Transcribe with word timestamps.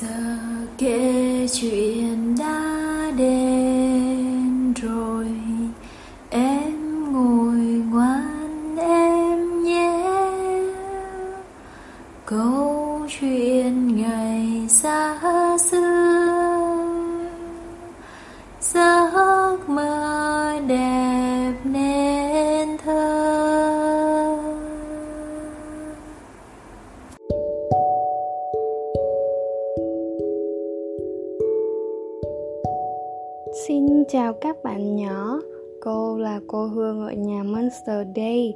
giờ 0.00 0.08
kể 0.78 1.46
chuyện 1.52 2.19
Xin 33.52 34.04
chào 34.08 34.32
các 34.32 34.56
bạn 34.64 34.96
nhỏ, 34.96 35.40
cô 35.80 36.18
là 36.18 36.40
cô 36.46 36.66
Hương 36.66 37.00
ở 37.00 37.12
nhà 37.12 37.42
Monster 37.42 38.06
Day. 38.16 38.54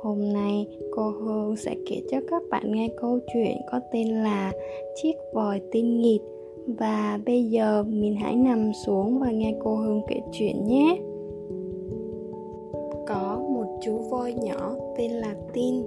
Hôm 0.00 0.32
nay 0.32 0.66
cô 0.96 1.10
Hương 1.10 1.56
sẽ 1.56 1.74
kể 1.86 2.02
cho 2.10 2.18
các 2.30 2.42
bạn 2.50 2.72
nghe 2.72 2.88
câu 3.00 3.18
chuyện 3.34 3.56
có 3.72 3.80
tên 3.92 4.08
là 4.08 4.52
Chiếc 4.94 5.12
vòi 5.34 5.60
tinh 5.72 6.00
nghịch 6.00 6.22
Và 6.66 7.18
bây 7.26 7.44
giờ 7.44 7.84
mình 7.88 8.16
hãy 8.16 8.36
nằm 8.36 8.72
xuống 8.86 9.18
và 9.18 9.30
nghe 9.30 9.54
cô 9.64 9.76
Hương 9.76 10.02
kể 10.08 10.20
chuyện 10.32 10.64
nhé. 10.64 10.98
Có 13.06 13.42
một 13.48 13.78
chú 13.82 13.98
voi 13.98 14.32
nhỏ 14.32 14.76
tên 14.96 15.10
là 15.10 15.34
Tin. 15.52 15.82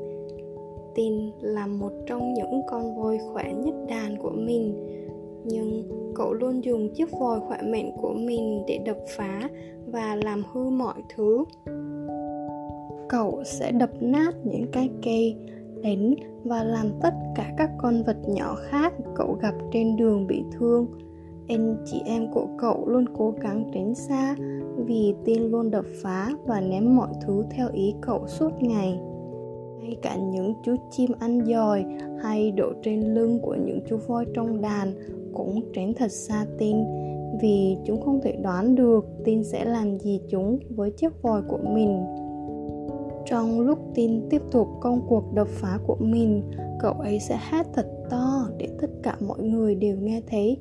Tin 0.95 1.31
là 1.41 1.67
một 1.67 1.91
trong 2.05 2.33
những 2.33 2.61
con 2.69 2.95
voi 2.95 3.19
khỏe 3.33 3.53
nhất 3.53 3.75
đàn 3.87 4.17
của 4.17 4.31
mình 4.33 4.87
nhưng 5.45 5.83
cậu 6.15 6.33
luôn 6.33 6.63
dùng 6.63 6.93
chiếc 6.93 7.11
vòi 7.19 7.39
khỏe 7.39 7.61
mạnh 7.61 7.91
của 8.01 8.13
mình 8.13 8.63
để 8.67 8.79
đập 8.85 8.97
phá 9.17 9.49
và 9.85 10.15
làm 10.15 10.43
hư 10.53 10.69
mọi 10.69 11.01
thứ. 11.15 11.45
Cậu 13.09 13.43
sẽ 13.45 13.71
đập 13.71 13.89
nát 13.99 14.31
những 14.43 14.65
cái 14.71 14.89
cây, 15.03 15.35
đánh 15.83 16.15
và 16.43 16.63
làm 16.63 16.85
tất 17.01 17.13
cả 17.35 17.53
các 17.57 17.69
con 17.77 18.03
vật 18.03 18.17
nhỏ 18.27 18.55
khác 18.55 18.93
cậu 19.15 19.37
gặp 19.41 19.53
trên 19.71 19.97
đường 19.97 20.27
bị 20.27 20.43
thương. 20.51 20.87
Anh 21.47 21.77
chị 21.85 22.01
em 22.05 22.31
của 22.33 22.47
cậu 22.57 22.87
luôn 22.87 23.05
cố 23.17 23.33
gắng 23.41 23.71
tránh 23.73 23.95
xa 23.95 24.35
vì 24.85 25.15
tin 25.25 25.43
luôn 25.43 25.71
đập 25.71 25.85
phá 26.03 26.29
và 26.45 26.61
ném 26.61 26.95
mọi 26.95 27.09
thứ 27.25 27.43
theo 27.51 27.69
ý 27.73 27.93
cậu 28.01 28.27
suốt 28.27 28.51
ngày. 28.59 28.99
Ngay 29.79 29.97
cả 30.01 30.15
những 30.15 30.53
chú 30.63 30.75
chim 30.91 31.11
ăn 31.19 31.45
giòi 31.45 31.85
hay 32.21 32.51
đổ 32.51 32.73
trên 32.83 33.13
lưng 33.13 33.39
của 33.41 33.55
những 33.65 33.79
chú 33.89 33.97
voi 34.07 34.25
trong 34.33 34.61
đàn 34.61 34.93
cũng 35.33 35.61
tránh 35.73 35.93
thật 35.93 36.11
xa 36.11 36.45
tin. 36.57 36.77
Vì 37.41 37.77
chúng 37.85 38.01
không 38.01 38.19
thể 38.23 38.31
đoán 38.31 38.75
được 38.75 39.05
tin 39.25 39.43
sẽ 39.43 39.65
làm 39.65 39.99
gì 39.99 40.21
chúng 40.29 40.59
với 40.69 40.91
chiếc 40.91 41.21
vòi 41.21 41.41
của 41.41 41.59
mình. 41.63 42.05
Trong 43.25 43.59
lúc 43.59 43.79
tin 43.95 44.29
tiếp 44.29 44.41
tục 44.51 44.67
công 44.81 45.01
cuộc 45.07 45.33
đập 45.33 45.47
phá 45.47 45.79
của 45.87 45.97
mình, 45.99 46.51
cậu 46.79 46.93
ấy 46.93 47.19
sẽ 47.19 47.35
hát 47.35 47.67
thật 47.73 47.87
to 48.09 48.47
để 48.57 48.67
tất 48.81 48.89
cả 49.03 49.15
mọi 49.27 49.39
người 49.39 49.75
đều 49.75 49.95
nghe 49.97 50.21
thấy. 50.27 50.57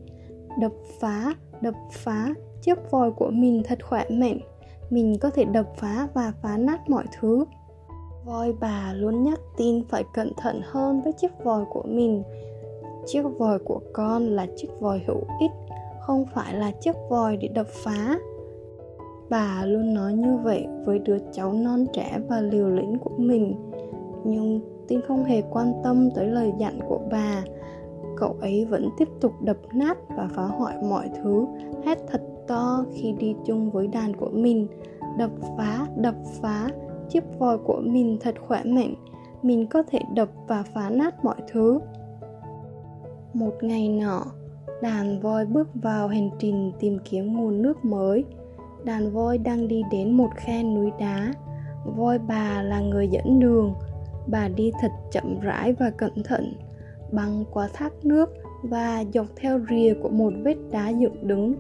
Đập 0.61 0.73
phá 1.01 1.35
đập 1.61 1.75
phá, 1.93 2.35
chiếc 2.63 2.91
vòi 2.91 3.11
của 3.11 3.31
mình 3.31 3.63
thật 3.65 3.79
khỏe 3.85 4.05
mạnh. 4.11 4.39
Mình 4.91 5.19
có 5.21 5.31
thể 5.31 5.45
đập 5.45 5.67
phá 5.77 6.09
và 6.15 6.33
phá 6.43 6.57
nát 6.57 6.91
mọi 6.91 7.05
thứ. 7.21 7.45
Voi 8.25 8.53
bà 8.61 8.93
luôn 8.97 9.23
nhắc 9.23 9.41
tin 9.57 9.85
phải 9.89 10.05
cẩn 10.15 10.33
thận 10.37 10.61
hơn 10.65 11.01
với 11.03 11.13
chiếc 11.13 11.45
vòi 11.45 11.65
của 11.71 11.83
mình 11.83 12.23
chiếc 13.07 13.23
vòi 13.39 13.59
của 13.59 13.81
con 13.93 14.23
là 14.23 14.47
chiếc 14.57 14.69
vòi 14.81 15.03
hữu 15.07 15.21
ích, 15.41 15.51
không 16.01 16.25
phải 16.35 16.55
là 16.55 16.71
chiếc 16.71 16.97
vòi 17.11 17.37
để 17.37 17.49
đập 17.49 17.67
phá. 17.67 18.19
Bà 19.31 19.65
luôn 19.65 19.95
nói 19.95 20.13
như 20.13 20.37
vậy 20.37 20.67
với 20.85 20.99
đứa 20.99 21.19
cháu 21.33 21.53
non 21.53 21.87
trẻ 21.93 22.19
và 22.29 22.41
liều 22.41 22.69
lĩnh 22.69 22.99
của 22.99 23.11
mình. 23.17 23.55
Nhưng 24.25 24.61
tin 24.89 25.01
không 25.09 25.25
hề 25.25 25.43
quan 25.51 25.73
tâm 25.85 26.11
tới 26.15 26.27
lời 26.27 26.53
dặn 26.59 26.81
của 26.89 27.01
bà. 27.11 27.45
Cậu 28.17 28.37
ấy 28.41 28.65
vẫn 28.65 28.89
tiếp 28.99 29.09
tục 29.21 29.33
đập 29.43 29.57
nát 29.75 29.99
và 30.17 30.29
phá 30.35 30.43
hoại 30.43 30.77
mọi 30.83 31.11
thứ, 31.23 31.47
hét 31.85 31.99
thật 32.09 32.23
to 32.47 32.85
khi 32.93 33.13
đi 33.13 33.35
chung 33.45 33.71
với 33.71 33.87
đàn 33.87 34.17
của 34.17 34.31
mình. 34.33 34.67
Đập 35.19 35.31
phá 35.59 35.87
đập 35.97 36.15
phá, 36.41 36.69
chiếc 37.09 37.25
vòi 37.39 37.59
của 37.59 37.81
mình 37.85 38.19
thật 38.21 38.35
khỏe 38.47 38.63
mạnh. 38.65 38.95
Mình 39.43 39.67
có 39.67 39.83
thể 39.83 39.99
đập 40.15 40.29
và 40.49 40.63
phá 40.75 40.91
nát 40.91 41.25
mọi 41.25 41.37
thứ 41.53 41.79
một 43.35 43.55
ngày 43.63 43.89
nọ, 43.89 44.25
đàn 44.83 45.21
voi 45.21 45.47
bước 45.47 45.69
vào 45.75 46.09
hành 46.09 46.31
trình 46.39 46.73
tìm 46.81 46.99
kiếm 47.05 47.33
nguồn 47.33 47.63
nước 47.63 47.85
mới. 47.85 48.25
Đàn 48.85 49.13
voi 49.13 49.39
đang 49.39 49.69
đi 49.69 49.83
đến 49.91 50.13
một 50.13 50.31
khe 50.37 50.63
núi 50.63 50.91
đá. 50.99 51.33
Voi 51.97 52.19
bà 52.19 52.63
là 52.63 52.81
người 52.81 53.09
dẫn 53.09 53.41
đường. 53.41 53.75
Bà 54.27 54.49
đi 54.49 54.73
thật 54.81 54.91
chậm 55.13 55.41
rãi 55.41 55.73
và 55.73 55.91
cẩn 55.91 56.23
thận, 56.23 56.53
băng 57.13 57.45
qua 57.51 57.69
thác 57.73 58.05
nước 58.05 58.31
và 58.63 59.05
dọc 59.15 59.27
theo 59.37 59.61
rìa 59.71 59.95
của 60.03 60.09
một 60.09 60.33
vết 60.43 60.57
đá 60.71 60.89
dựng 60.89 61.29
đứng. 61.29 61.55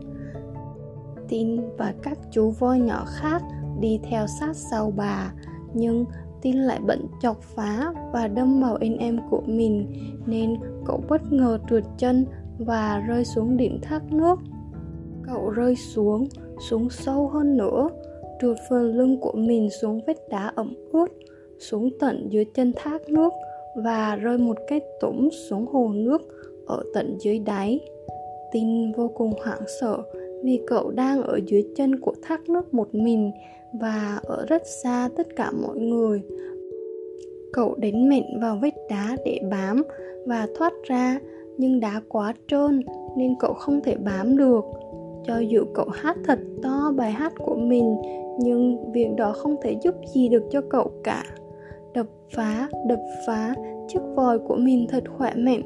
Tin 1.28 1.60
và 1.78 1.94
các 2.02 2.19
chú 2.31 2.50
voi 2.50 2.81
nhỏ 2.81 3.04
khác 3.06 3.42
đi 3.81 4.00
theo 4.10 4.26
sát 4.26 4.56
sau 4.56 4.92
bà, 4.97 5.32
nhưng 5.75 6.04
tin 6.42 6.56
lại 6.56 6.80
bận 6.86 7.06
chọc 7.22 7.40
phá 7.42 7.92
và 8.12 8.28
đâm 8.28 8.60
vào 8.60 8.76
anh 8.80 8.96
em 8.96 9.18
của 9.30 9.42
mình, 9.46 9.86
nên 10.26 10.56
cậu 10.86 11.00
bất 11.08 11.32
ngờ 11.32 11.58
trượt 11.70 11.84
chân 11.98 12.26
và 12.58 13.04
rơi 13.08 13.24
xuống 13.24 13.56
đỉnh 13.56 13.78
thác 13.82 14.12
nước. 14.12 14.38
Cậu 15.26 15.50
rơi 15.50 15.76
xuống 15.76 16.28
xuống 16.68 16.90
sâu 16.90 17.28
hơn 17.28 17.56
nữa, 17.56 17.88
trượt 18.40 18.56
phần 18.70 18.96
lưng 18.96 19.20
của 19.20 19.32
mình 19.32 19.68
xuống 19.80 20.00
vết 20.06 20.28
đá 20.30 20.52
ẩm 20.54 20.74
ướt, 20.92 21.06
xuống 21.58 21.90
tận 22.00 22.28
dưới 22.30 22.44
chân 22.54 22.72
thác 22.76 23.08
nước 23.08 23.32
và 23.76 24.16
rơi 24.16 24.38
một 24.38 24.56
cái 24.68 24.80
tủng 25.00 25.28
xuống 25.48 25.66
hồ 25.66 25.88
nước 25.94 26.22
ở 26.66 26.82
tận 26.94 27.16
dưới 27.20 27.38
đáy. 27.38 27.80
Tin 28.52 28.92
vô 28.92 29.10
cùng 29.14 29.32
hoảng 29.44 29.62
sợ 29.80 29.98
vì 30.42 30.60
cậu 30.66 30.90
đang 30.90 31.22
ở 31.22 31.40
dưới 31.46 31.64
chân 31.76 32.00
của 32.00 32.14
thác 32.22 32.48
nước 32.48 32.74
một 32.74 32.94
mình 32.94 33.32
và 33.72 34.20
ở 34.22 34.47
rất 34.48 34.62
xa 34.66 35.08
tất 35.16 35.36
cả 35.36 35.50
mọi 35.50 35.78
người. 35.78 36.22
Cậu 37.53 37.75
đánh 37.75 38.08
mạnh 38.08 38.41
vào 38.41 38.58
vách 38.62 38.75
đá 38.91 39.16
để 39.25 39.41
bám 39.50 39.82
và 40.26 40.48
thoát 40.58 40.72
ra, 40.84 41.20
nhưng 41.58 41.81
đá 41.81 42.00
quá 42.08 42.34
trơn 42.48 42.82
nên 43.16 43.34
cậu 43.41 43.53
không 43.53 43.81
thể 43.81 43.94
bám 43.97 44.36
được. 44.36 44.64
Cho 45.25 45.38
dù 45.38 45.64
cậu 45.75 45.88
hát 45.92 46.16
thật 46.25 46.38
to 46.62 46.92
bài 46.97 47.12
hát 47.12 47.32
của 47.38 47.56
mình, 47.56 47.97
nhưng 48.38 48.92
việc 48.92 49.08
đó 49.16 49.32
không 49.32 49.56
thể 49.62 49.76
giúp 49.82 49.94
gì 50.14 50.28
được 50.28 50.42
cho 50.50 50.60
cậu 50.60 50.91
cả. 51.04 51.25
Đập 51.94 52.06
phá 52.34 52.69
đập 52.88 53.00
phá, 53.26 53.54
chiếc 53.88 54.00
vòi 54.16 54.38
của 54.38 54.56
mình 54.56 54.87
thật 54.91 55.04
khỏe 55.19 55.34
mạnh. 55.34 55.62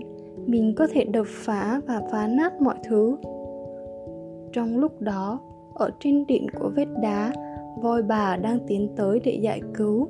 Mình 0.46 0.74
có 0.76 0.86
thể 0.92 1.04
đập 1.04 1.26
phá 1.28 1.80
và 1.86 2.02
phá 2.12 2.26
nát 2.26 2.60
mọi 2.60 2.76
thứ. 2.84 3.16
Trong 4.52 4.78
lúc 4.78 5.00
đó, 5.00 5.40
ở 5.74 5.90
trên 6.00 6.26
đỉnh 6.26 6.46
của 6.58 6.70
vết 6.76 6.88
đá 7.02 7.32
voi 7.82 8.02
bà 8.02 8.36
đang 8.36 8.58
tiến 8.66 8.88
tới 8.96 9.20
để 9.24 9.38
giải 9.42 9.60
cứu. 9.74 10.08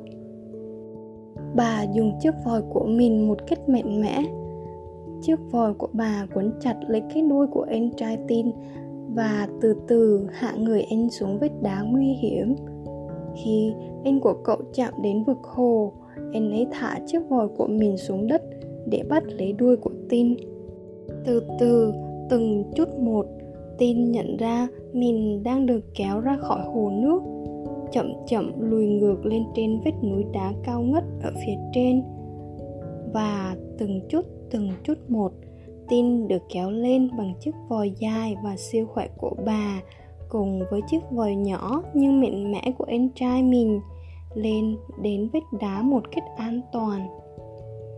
Bà 1.57 1.83
dùng 1.95 2.13
chiếc 2.21 2.35
vòi 2.45 2.63
của 2.63 2.85
mình 2.85 3.29
một 3.29 3.47
cách 3.47 3.69
mạnh 3.69 4.01
mẽ. 4.01 4.25
Chiếc 5.21 5.37
vòi 5.51 5.75
của 5.75 5.89
bà 5.93 6.27
quấn 6.35 6.53
chặt 6.61 6.77
lấy 6.89 7.03
cái 7.15 7.23
đuôi 7.23 7.47
của 7.47 7.67
anh 7.69 7.91
trai 7.97 8.19
tin 8.29 8.47
và 9.15 9.49
từ 9.61 9.75
từ 9.89 10.27
hạ 10.33 10.55
người 10.59 10.83
anh 10.83 11.11
xuống 11.11 11.39
vết 11.39 11.51
đá 11.63 11.83
nguy 11.83 12.07
hiểm. 12.07 12.55
Khi 13.37 13.73
anh 14.05 14.21
của 14.21 14.35
cậu 14.45 14.59
chạm 14.73 14.95
đến 15.03 15.25
vực 15.25 15.39
hồ, 15.43 15.93
anh 16.33 16.51
ấy 16.51 16.67
thả 16.71 16.99
chiếc 17.07 17.29
vòi 17.29 17.49
của 17.49 17.67
mình 17.67 17.97
xuống 17.97 18.27
đất 18.27 18.43
để 18.87 19.03
bắt 19.09 19.25
lấy 19.27 19.53
đuôi 19.53 19.77
của 19.77 19.93
tin. 20.09 20.37
Từ 21.25 21.43
từ, 21.61 21.93
từng 22.31 22.65
chút 22.75 22.89
một, 22.99 23.27
tin 23.79 24.13
nhận 24.13 24.37
ra 24.37 24.69
mình 24.93 25.43
đang 25.43 25.67
được 25.67 25.81
kéo 25.95 26.21
ra 26.21 26.37
khỏi 26.37 26.61
hồ 26.65 26.91
nước 26.91 27.23
chậm 27.95 28.13
chậm 28.27 28.53
lùi 28.59 28.87
ngược 28.87 29.27
lên 29.27 29.43
trên 29.55 29.81
vết 29.85 29.93
núi 30.03 30.25
đá 30.33 30.53
cao 30.65 30.83
ngất 30.83 31.05
ở 31.23 31.33
phía 31.47 31.55
trên. 31.73 32.03
Và 33.13 33.57
từng 33.79 34.01
chút 34.09 34.27
từng 34.51 34.71
chút 34.85 34.95
một, 35.09 35.33
tin 35.89 36.29
được 36.29 36.43
kéo 36.53 36.71
lên 36.71 37.11
bằng 37.19 37.35
chiếc 37.41 37.55
vòi 37.69 37.93
dài 37.99 38.37
và 38.45 38.57
siêu 38.57 38.87
khỏe 38.87 39.09
của 39.17 39.33
bà, 39.47 39.81
cùng 40.29 40.63
với 40.71 40.81
chiếc 40.91 41.01
vòi 41.11 41.35
nhỏ 41.35 41.83
nhưng 41.95 42.21
mạnh 42.21 42.53
mẽ 42.53 42.73
của 42.79 42.85
anh 42.85 43.09
trai 43.15 43.43
mình, 43.43 43.81
lên 44.35 44.77
đến 45.03 45.29
vết 45.33 45.41
đá 45.61 45.83
một 45.83 46.03
cách 46.13 46.25
an 46.37 46.61
toàn. 46.73 47.09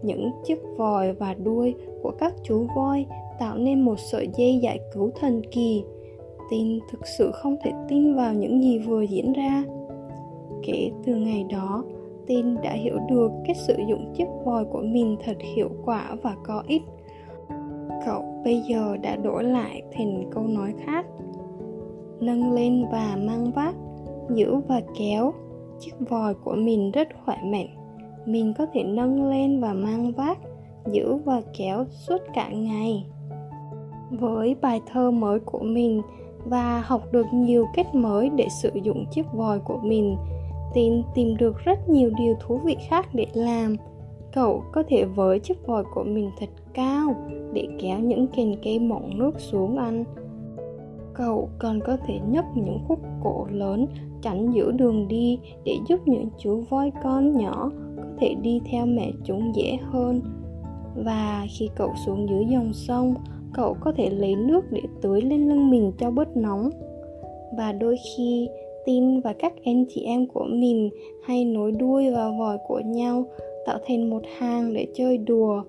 Những 0.02 0.31
chiếc 0.44 0.58
vòi 0.76 1.12
và 1.12 1.34
đuôi 1.34 1.75
của 2.02 2.12
các 2.19 2.34
chú 2.43 2.66
voi 2.76 3.06
tạo 3.38 3.58
nên 3.58 3.81
một 3.81 3.98
sợi 3.98 4.28
dây 4.37 4.58
giải 4.58 4.81
cứu 4.94 5.10
thần 5.20 5.43
kỳ. 5.50 5.84
Tin 6.50 6.78
thực 6.90 7.06
sự 7.19 7.31
không 7.32 7.56
thể 7.64 7.72
tin 7.88 8.14
vào 8.14 8.34
những 8.34 8.62
gì 8.62 8.78
vừa 8.78 9.02
diễn 9.02 9.32
ra 9.32 9.64
kể 10.62 10.91
từ 11.06 11.14
ngày 11.14 11.47
đó, 11.50 11.85
tin 12.26 12.55
đã 12.62 12.73
hiểu 12.73 12.99
được 13.11 13.31
cách 13.47 13.56
sử 13.56 13.76
dụng 13.88 14.12
chiếc 14.17 14.26
vòi 14.44 14.64
của 14.64 14.82
mình 14.82 15.17
thật 15.25 15.37
hiệu 15.55 15.69
quả 15.85 16.17
và 16.23 16.37
có 16.44 16.62
ích. 16.67 16.82
Cậu 18.06 18.23
bây 18.44 18.61
giờ 18.61 18.97
đã 19.03 19.17
đổi 19.17 19.44
lại 19.44 19.82
thành 19.93 20.31
câu 20.31 20.43
nói 20.43 20.75
khác. 20.87 21.06
Nâng 22.20 22.53
lên 22.53 22.85
và 22.93 23.17
mang 23.26 23.50
vác, 23.50 23.75
giữ 24.35 24.56
và 24.69 24.81
kéo, 24.99 25.32
chiếc 25.81 25.93
vòi 26.11 26.35
của 26.35 26.55
mình 26.55 26.91
rất 26.91 27.08
khỏe 27.25 27.37
mạnh. 27.44 27.69
Mình 28.26 28.55
có 28.58 28.67
thể 28.73 28.85
nâng 28.85 29.31
lên 29.31 29.61
và 29.61 29.73
mang 29.73 30.12
vác, 30.12 30.38
giữ 30.87 31.17
và 31.25 31.43
kéo 31.58 31.85
suốt 31.91 32.19
cả 32.35 32.49
ngày. 32.49 33.06
Với 34.11 34.56
bài 34.62 34.81
thơ 34.93 35.11
mới 35.11 35.41
của 35.41 35.61
mình 35.62 36.03
và 36.44 36.82
học 36.87 37.03
được 37.12 37.26
nhiều 37.32 37.67
cách 37.75 37.94
mới 37.94 38.31
để 38.37 38.47
sử 38.62 38.70
dụng 38.82 39.05
chiếc 39.11 39.32
vòi 39.32 39.58
của 39.58 39.79
mình 39.82 40.17
tin 40.76 41.02
tìm 41.14 41.37
được 41.37 41.58
rất 41.64 41.88
nhiều 41.88 42.11
điều 42.19 42.34
thú 42.40 42.56
vị 42.64 42.76
khác 42.88 43.08
để 43.12 43.26
làm. 43.34 43.76
Cậu 44.32 44.62
có 44.73 44.82
thể 44.88 45.05
với 45.05 45.38
chiếc 45.38 45.67
vòi 45.67 45.84
của 45.94 46.05
mình 46.05 46.31
thật 46.38 46.49
cao 46.75 47.14
để 47.52 47.69
kéo 47.81 47.99
những 47.99 48.26
cành 48.37 48.55
cây 48.64 48.78
mọng 48.78 49.19
nước 49.19 49.40
xuống 49.40 49.76
ăn. 49.76 50.05
Cậu 51.14 51.49
còn 51.58 51.81
có 51.81 51.96
thể 52.06 52.19
nhấc 52.28 52.44
những 52.55 52.78
khúc 52.88 52.99
gỗ 53.23 53.46
lớn, 53.50 53.87
chắn 54.23 54.52
giữa 54.55 54.70
đường 54.70 55.08
đi 55.08 55.38
để 55.64 55.76
giúp 55.88 56.00
những 56.06 56.28
chú 56.38 56.62
voi 56.70 56.93
con 57.02 57.37
nhỏ 57.37 57.70
có 57.96 58.02
thể 58.20 58.34
đi 58.34 58.61
theo 58.70 58.87
mẹ 58.87 59.11
chúng 59.25 59.52
dễ 59.55 59.79
hơn. 59.82 60.20
Và 60.96 61.46
khi 61.58 61.70
cậu 61.75 61.93
xuống 62.06 62.29
dưới 62.29 62.44
dòng 62.44 62.72
sông, 62.72 63.14
cậu 63.55 63.76
có 63.81 63.93
thể 63.96 64.11
lấy 64.11 64.34
nước 64.37 64.64
để 64.70 64.82
tưới 65.02 65.22
lên 65.22 65.49
lưng 65.49 65.70
mình 65.70 65.93
cho 65.99 66.11
bớt 66.11 66.37
nóng. 66.37 66.70
Và 67.56 67.72
đôi 67.72 67.96
khi 68.17 68.49
tin 68.86 69.20
và 69.20 69.32
các 69.32 69.52
anh 69.64 69.84
chị 69.88 70.02
em 70.02 70.26
của 70.26 70.44
mình 70.48 70.90
hay 71.22 71.44
nối 71.44 71.72
đuôi 71.72 72.10
vào 72.10 72.36
vòi 72.38 72.58
của 72.68 72.80
nhau, 72.80 73.24
tạo 73.66 73.78
thành 73.86 74.10
một 74.10 74.22
hàng 74.36 74.74
để 74.74 74.86
chơi 74.94 75.18
đùa. 75.18 75.62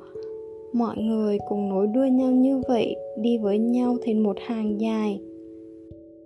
Mọi 0.74 0.98
người 0.98 1.38
cùng 1.50 1.70
nối 1.70 1.88
đuôi 1.88 2.10
nhau 2.10 2.32
như 2.32 2.62
vậy, 2.68 2.96
đi 3.22 3.38
với 3.38 3.58
nhau 3.58 3.98
thành 4.06 4.24
một 4.24 4.38
hàng 4.40 4.82
dài. 4.82 5.20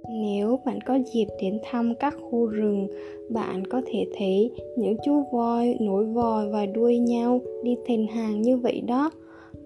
Nếu 0.10 0.60
bạn 0.66 0.80
có 0.82 1.00
dịp 1.14 1.28
đến 1.42 1.60
thăm 1.64 1.96
các 1.96 2.16
khu 2.22 2.46
rừng, 2.46 2.88
bạn 3.30 3.68
có 3.68 3.82
thể 3.86 4.06
thấy 4.18 4.52
những 4.78 4.96
chú 5.06 5.24
voi 5.32 5.76
nối 5.80 6.06
vòi 6.06 6.50
và 6.50 6.66
đuôi 6.66 6.98
nhau 6.98 7.42
đi 7.64 7.76
thành 7.88 8.08
hàng 8.08 8.42
như 8.42 8.58
vậy 8.58 8.82
đó 8.88 9.12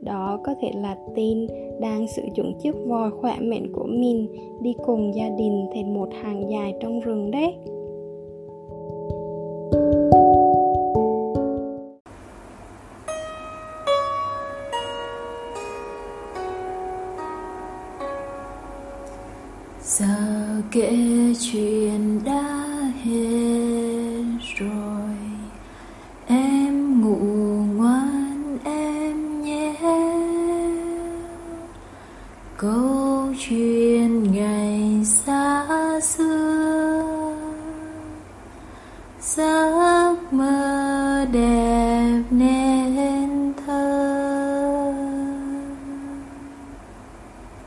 đó 0.06 0.40
có 0.44 0.56
thể 0.62 0.72
là 0.75 0.96
tin 1.16 1.48
đang 1.80 2.07
sử 2.07 2.22
dụng 2.36 2.54
chiếc 2.60 2.75
vòi 2.88 3.12
khỏe 3.12 3.38
mạnh 3.42 3.68
của 3.74 3.86
mình 3.88 4.28
đi 4.62 4.74
cùng 4.86 5.16
gia 5.16 5.30
đình 5.30 5.68
thành 5.74 5.94
một 5.94 6.10
hàng 6.24 6.50
dài 6.52 6.74
trong 6.81 7.00
rừng 7.00 7.31
đấy. 7.31 7.56
Giờ 19.81 20.06
kể 20.72 20.98
chuyện 21.40 22.19
đã 22.25 22.44
hết 23.04 24.24
rồi. 24.60 25.15
Ngày 35.06 36.02
xa 36.02 36.55